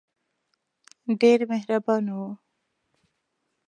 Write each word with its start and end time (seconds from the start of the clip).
ډېر 1.19 1.39
مهربانه 1.51 2.13
وو. 2.19 2.29